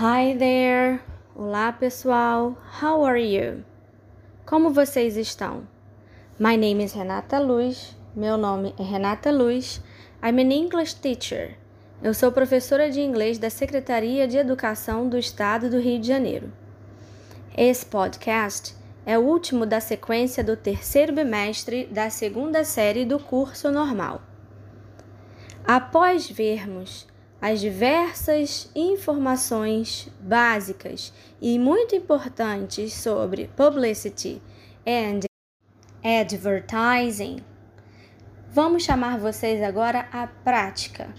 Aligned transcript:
Hi 0.00 0.32
there! 0.32 1.00
Olá 1.34 1.72
pessoal! 1.72 2.56
How 2.80 3.04
are 3.04 3.20
you? 3.20 3.64
Como 4.46 4.70
vocês 4.70 5.16
estão? 5.16 5.66
My 6.38 6.56
name 6.56 6.84
is 6.84 6.92
Renata 6.92 7.40
Luz. 7.40 7.96
Meu 8.14 8.36
nome 8.36 8.72
é 8.78 8.82
Renata 8.84 9.32
Luz. 9.32 9.82
I'm 10.22 10.40
an 10.40 10.52
English 10.52 10.94
teacher. 11.00 11.56
Eu 12.00 12.14
sou 12.14 12.30
professora 12.30 12.88
de 12.88 13.00
inglês 13.00 13.38
da 13.38 13.50
Secretaria 13.50 14.28
de 14.28 14.36
Educação 14.36 15.08
do 15.08 15.18
Estado 15.18 15.68
do 15.68 15.80
Rio 15.80 15.98
de 15.98 16.06
Janeiro. 16.06 16.52
Esse 17.56 17.84
podcast 17.84 18.76
é 19.04 19.18
o 19.18 19.22
último 19.22 19.66
da 19.66 19.80
sequência 19.80 20.44
do 20.44 20.56
terceiro 20.56 21.12
bimestre 21.12 21.86
da 21.86 22.08
segunda 22.08 22.62
série 22.62 23.04
do 23.04 23.18
curso 23.18 23.72
normal. 23.72 24.22
Após 25.66 26.30
vermos 26.30 27.04
as 27.40 27.60
diversas 27.60 28.68
informações 28.74 30.08
básicas 30.20 31.12
e 31.40 31.58
muito 31.58 31.94
importantes 31.94 32.92
sobre 32.94 33.48
publicity 33.56 34.42
and 34.84 35.20
advertising, 36.02 37.38
vamos 38.50 38.82
chamar 38.82 39.18
vocês 39.18 39.62
agora 39.62 40.08
à 40.12 40.26
prática. 40.26 41.14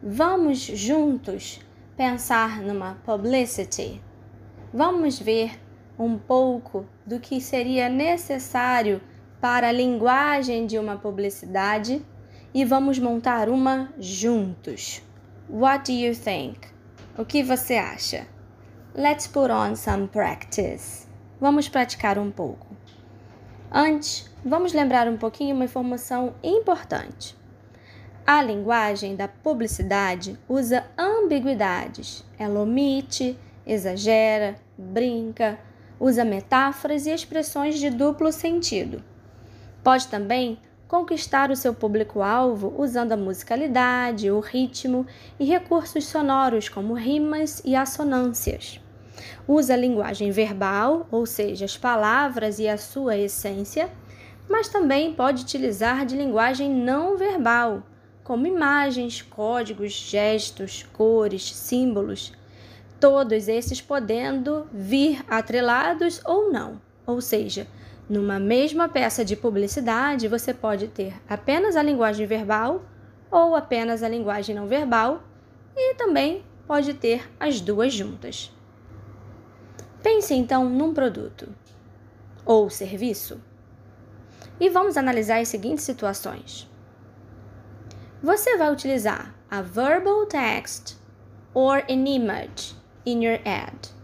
Vamos 0.00 0.58
juntos 0.58 1.60
pensar 1.96 2.60
numa 2.60 2.94
publicity. 3.04 4.00
Vamos 4.72 5.18
ver 5.18 5.58
um 5.98 6.16
pouco 6.16 6.86
do 7.04 7.18
que 7.18 7.40
seria 7.40 7.88
necessário 7.88 9.00
para 9.40 9.68
a 9.68 9.72
linguagem 9.72 10.66
de 10.66 10.78
uma 10.78 10.96
publicidade 10.96 12.04
e 12.54 12.64
vamos 12.64 12.98
montar 12.98 13.48
uma 13.48 13.92
juntos. 13.98 15.05
What 15.48 15.84
do 15.84 15.92
you 15.92 16.12
think? 16.12 16.58
O 17.16 17.24
que 17.24 17.40
você 17.40 17.76
acha? 17.76 18.26
Let's 18.96 19.28
put 19.28 19.52
on 19.52 19.76
some 19.76 20.08
practice. 20.08 21.06
Vamos 21.40 21.68
praticar 21.68 22.18
um 22.18 22.32
pouco. 22.32 22.66
Antes, 23.70 24.28
vamos 24.44 24.72
lembrar 24.72 25.06
um 25.06 25.16
pouquinho 25.16 25.54
uma 25.54 25.64
informação 25.64 26.34
importante. 26.42 27.36
A 28.26 28.42
linguagem 28.42 29.14
da 29.14 29.28
publicidade 29.28 30.36
usa 30.48 30.84
ambiguidades. 30.98 32.24
Ela 32.36 32.58
omite, 32.58 33.38
exagera, 33.64 34.56
brinca, 34.76 35.60
usa 36.00 36.24
metáforas 36.24 37.06
e 37.06 37.10
expressões 37.10 37.78
de 37.78 37.88
duplo 37.88 38.32
sentido. 38.32 39.00
Pode 39.84 40.08
também 40.08 40.58
conquistar 40.88 41.50
o 41.50 41.56
seu 41.56 41.74
público-alvo 41.74 42.74
usando 42.78 43.12
a 43.12 43.16
musicalidade, 43.16 44.30
o 44.30 44.40
ritmo 44.40 45.06
e 45.38 45.44
recursos 45.44 46.06
sonoros 46.06 46.68
como 46.68 46.94
rimas 46.94 47.60
e 47.64 47.74
assonâncias. 47.74 48.80
Usa 49.48 49.74
a 49.74 49.76
linguagem 49.76 50.30
verbal, 50.30 51.06
ou 51.10 51.26
seja, 51.26 51.64
as 51.64 51.76
palavras 51.76 52.58
e 52.58 52.68
a 52.68 52.78
sua 52.78 53.16
essência, 53.16 53.90
mas 54.48 54.68
também 54.68 55.12
pode 55.12 55.42
utilizar 55.42 56.06
de 56.06 56.16
linguagem 56.16 56.70
não 56.70 57.16
verbal, 57.16 57.82
como 58.22 58.46
imagens, 58.46 59.22
códigos, 59.22 59.92
gestos, 59.92 60.84
cores, 60.92 61.54
símbolos, 61.54 62.32
todos 63.00 63.48
esses 63.48 63.80
podendo 63.80 64.66
vir 64.72 65.24
atrelados 65.28 66.20
ou 66.24 66.50
não, 66.52 66.80
ou 67.06 67.20
seja, 67.20 67.66
numa 68.08 68.38
mesma 68.38 68.88
peça 68.88 69.24
de 69.24 69.34
publicidade, 69.34 70.28
você 70.28 70.54
pode 70.54 70.88
ter 70.88 71.14
apenas 71.28 71.76
a 71.76 71.82
linguagem 71.82 72.26
verbal 72.26 72.84
ou 73.30 73.54
apenas 73.54 74.02
a 74.02 74.08
linguagem 74.08 74.54
não 74.54 74.66
verbal 74.66 75.22
e 75.76 75.94
também 75.94 76.44
pode 76.66 76.94
ter 76.94 77.28
as 77.38 77.60
duas 77.60 77.92
juntas. 77.92 78.52
Pense 80.02 80.34
então 80.34 80.68
num 80.68 80.94
produto 80.94 81.48
ou 82.44 82.70
serviço 82.70 83.40
e 84.60 84.70
vamos 84.70 84.96
analisar 84.96 85.40
as 85.40 85.48
seguintes 85.48 85.84
situações. 85.84 86.70
Você 88.22 88.56
vai 88.56 88.72
utilizar 88.72 89.34
a 89.50 89.60
verbal 89.62 90.26
text 90.26 90.96
or 91.52 91.78
an 91.88 92.06
image 92.06 92.74
in 93.04 93.24
your 93.24 93.40
ad. 93.44 93.95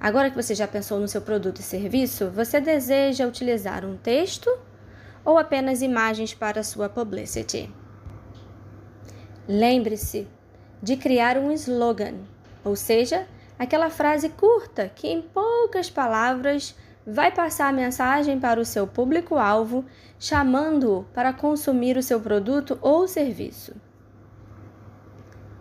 Agora 0.00 0.30
que 0.30 0.36
você 0.40 0.54
já 0.54 0.68
pensou 0.68 1.00
no 1.00 1.08
seu 1.08 1.20
produto 1.20 1.58
e 1.58 1.62
serviço, 1.62 2.30
você 2.30 2.60
deseja 2.60 3.26
utilizar 3.26 3.84
um 3.84 3.96
texto 3.96 4.48
ou 5.24 5.36
apenas 5.36 5.82
imagens 5.82 6.32
para 6.32 6.62
sua 6.62 6.88
publicity? 6.88 7.72
Lembre-se 9.48 10.28
de 10.80 10.96
criar 10.96 11.36
um 11.36 11.50
slogan, 11.50 12.14
ou 12.64 12.76
seja, 12.76 13.26
aquela 13.58 13.90
frase 13.90 14.28
curta 14.28 14.88
que 14.94 15.08
em 15.08 15.20
poucas 15.20 15.90
palavras 15.90 16.76
vai 17.04 17.32
passar 17.32 17.68
a 17.68 17.72
mensagem 17.72 18.38
para 18.38 18.60
o 18.60 18.64
seu 18.64 18.86
público-alvo, 18.86 19.84
chamando-o 20.18 21.04
para 21.14 21.32
consumir 21.32 21.96
o 21.96 22.02
seu 22.02 22.20
produto 22.20 22.78
ou 22.80 23.08
serviço. 23.08 23.74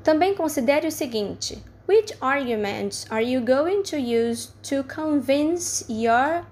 Também 0.04 0.36
considere 0.36 0.88
o 0.88 0.92
seguinte: 0.92 1.64
Which 1.88 2.12
arguments 2.22 3.06
are 3.10 3.22
you 3.22 3.40
going 3.40 3.84
to 3.84 3.98
use 3.98 4.52
to 4.64 4.84
convince 4.84 5.86
your 5.88 6.46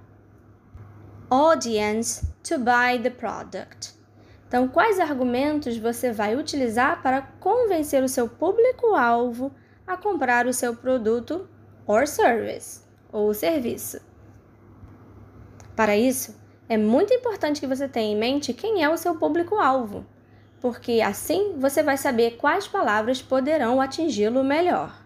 audience 1.29 2.25
to 2.43 2.57
buy 2.57 2.97
the 2.97 3.09
product? 3.09 3.95
Então, 4.47 4.69
quais 4.69 4.97
argumentos 4.97 5.77
você 5.77 6.13
vai 6.13 6.37
utilizar 6.37 7.03
para 7.03 7.21
convencer 7.41 8.01
o 8.01 8.07
seu 8.07 8.29
público-alvo 8.29 9.51
a 9.85 9.97
comprar 9.97 10.47
o 10.47 10.53
seu 10.53 10.73
produto 10.73 11.49
or 11.85 12.07
service 12.07 12.85
ou 13.11 13.33
serviço? 13.33 13.99
Para 15.75 15.97
isso, 15.97 16.33
é 16.69 16.77
muito 16.77 17.13
importante 17.13 17.59
que 17.59 17.67
você 17.67 17.89
tenha 17.89 18.15
em 18.15 18.17
mente 18.17 18.53
quem 18.53 18.81
é 18.81 18.89
o 18.89 18.95
seu 18.95 19.15
público-alvo, 19.15 20.05
porque 20.61 21.01
assim 21.01 21.55
você 21.57 21.83
vai 21.83 21.97
saber 21.97 22.37
quais 22.37 22.65
palavras 22.69 23.21
poderão 23.21 23.81
atingi-lo 23.81 24.41
melhor. 24.41 25.04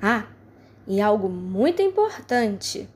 Ah, 0.00 0.26
e 0.86 1.00
algo 1.00 1.28
muito 1.28 1.82
importante: 1.82 2.88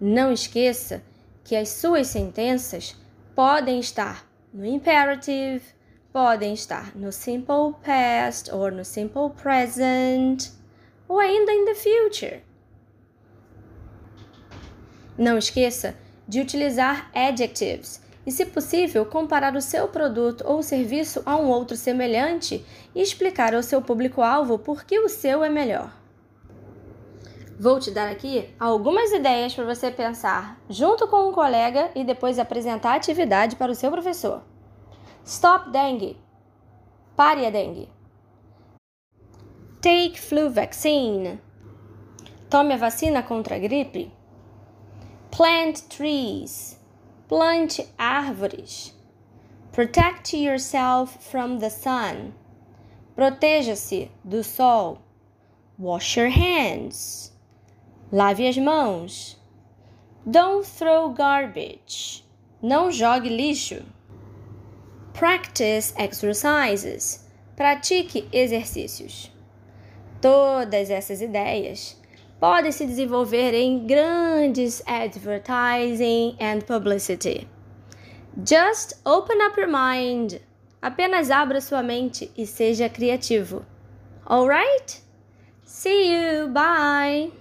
não 0.00 0.32
esqueça 0.32 1.02
que 1.44 1.54
as 1.54 1.68
suas 1.68 2.06
sentenças 2.06 2.96
podem 3.34 3.80
estar 3.80 4.26
no 4.52 4.64
imperative, 4.64 5.62
podem 6.12 6.54
estar 6.54 6.96
no 6.96 7.12
simple 7.12 7.74
past 7.84 8.50
ou 8.52 8.70
no 8.70 8.84
simple 8.84 9.30
present, 9.40 10.50
ou 11.08 11.18
ainda 11.18 11.52
in 11.52 11.64
the 11.64 11.74
future. 11.74 12.42
Não 15.16 15.36
esqueça 15.36 15.94
de 16.26 16.40
utilizar 16.40 17.10
adjectives 17.14 18.00
e, 18.24 18.30
se 18.32 18.46
possível, 18.46 19.04
comparar 19.04 19.54
o 19.56 19.60
seu 19.60 19.88
produto 19.88 20.44
ou 20.46 20.62
serviço 20.62 21.22
a 21.26 21.36
um 21.36 21.48
outro 21.48 21.76
semelhante 21.76 22.64
e 22.94 23.02
explicar 23.02 23.54
ao 23.54 23.62
seu 23.62 23.82
público-alvo 23.82 24.58
por 24.58 24.84
que 24.84 24.98
o 24.98 25.08
seu 25.08 25.44
é 25.44 25.48
melhor. 25.48 25.99
Vou 27.60 27.78
te 27.78 27.90
dar 27.90 28.10
aqui 28.10 28.48
algumas 28.58 29.12
ideias 29.12 29.54
para 29.54 29.66
você 29.66 29.90
pensar 29.90 30.58
junto 30.66 31.06
com 31.06 31.28
um 31.28 31.32
colega 31.32 31.90
e 31.94 32.02
depois 32.02 32.38
apresentar 32.38 32.92
a 32.92 32.94
atividade 32.94 33.54
para 33.54 33.70
o 33.70 33.74
seu 33.74 33.90
professor. 33.90 34.40
Stop 35.26 35.68
dengue. 35.68 36.16
Pare 37.14 37.44
a 37.44 37.50
dengue. 37.50 37.86
Take 39.82 40.18
flu 40.18 40.48
vaccine. 40.48 41.38
Tome 42.48 42.72
a 42.72 42.78
vacina 42.78 43.22
contra 43.22 43.56
a 43.56 43.58
gripe. 43.58 44.10
Plant 45.30 45.82
trees. 45.90 46.80
Plante 47.28 47.86
árvores. 47.98 48.94
Protect 49.70 50.32
yourself 50.32 51.14
from 51.30 51.58
the 51.58 51.68
sun. 51.68 52.32
Proteja-se 53.14 54.10
do 54.24 54.42
sol. 54.42 55.02
Wash 55.78 56.16
your 56.16 56.30
hands. 56.30 57.29
Lave 58.12 58.48
as 58.48 58.58
mãos. 58.58 59.38
Don't 60.26 60.66
throw 60.66 61.10
garbage. 61.10 62.24
Não 62.60 62.90
jogue 62.90 63.28
lixo. 63.28 63.84
Practice 65.12 65.94
exercises. 65.96 67.24
Pratique 67.54 68.28
exercícios. 68.32 69.30
Todas 70.20 70.90
essas 70.90 71.22
ideias 71.22 71.96
podem 72.40 72.72
se 72.72 72.84
desenvolver 72.84 73.54
em 73.54 73.86
grandes 73.86 74.82
advertising 74.86 76.36
and 76.40 76.60
publicity. 76.66 77.46
Just 78.44 78.94
open 79.04 79.40
up 79.40 79.60
your 79.60 79.68
mind. 79.68 80.40
Apenas 80.82 81.30
abra 81.30 81.60
sua 81.60 81.82
mente 81.82 82.30
e 82.36 82.46
seja 82.46 82.88
criativo. 82.88 83.64
Alright? 84.26 85.02
See 85.64 86.12
you. 86.12 86.48
Bye. 86.48 87.39